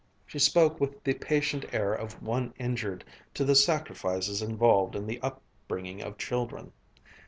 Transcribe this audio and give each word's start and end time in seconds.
She 0.25 0.39
spoke 0.39 0.81
with 0.81 1.03
the 1.03 1.13
patient 1.13 1.63
air 1.71 1.93
of 1.93 2.23
one 2.23 2.55
inured 2.57 3.03
to 3.35 3.45
the 3.45 3.53
sacrifices 3.53 4.41
involved 4.41 4.95
in 4.95 5.05
the 5.05 5.21
upbringing 5.21 6.01
of 6.01 6.17
children. 6.17 6.71